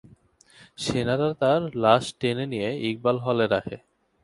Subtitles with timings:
[0.77, 3.75] সেনারা তার লাশ টেনে নিয়ে ইকবাল হলে রাখে।